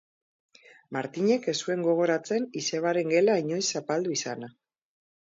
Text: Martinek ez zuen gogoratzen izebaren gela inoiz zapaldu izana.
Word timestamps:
Martinek 0.97 1.45
ez 1.53 1.55
zuen 1.67 1.85
gogoratzen 1.89 2.49
izebaren 2.65 3.15
gela 3.15 3.39
inoiz 3.47 3.65
zapaldu 3.71 4.21
izana. 4.21 4.55